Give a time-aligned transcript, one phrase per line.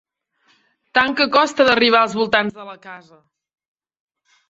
[0.99, 3.25] Tant que costa d'arribar als voltants de la casa.